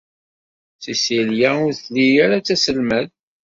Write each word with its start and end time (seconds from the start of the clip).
Cecilia 0.83 1.51
ur 1.65 1.71
telli 1.81 2.07
ara 2.23 2.37
d 2.41 2.43
taselmadt. 2.45 3.11